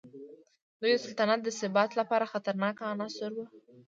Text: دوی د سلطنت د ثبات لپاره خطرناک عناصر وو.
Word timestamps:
دوی 0.79 0.93
د 0.95 0.99
سلطنت 1.05 1.39
د 1.43 1.49
ثبات 1.59 1.91
لپاره 1.99 2.29
خطرناک 2.33 2.75
عناصر 2.91 3.31
وو. 3.33 3.45